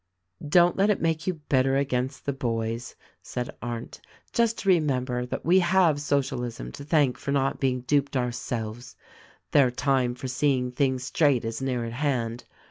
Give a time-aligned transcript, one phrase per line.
[0.49, 4.01] "Don't let it make you bitter against the boys," said Arndt.
[4.33, 8.95] "Just remember that we have Socialism to thank for not being duped ourselves.
[9.51, 12.45] Their time for seeing things straight is near at hand.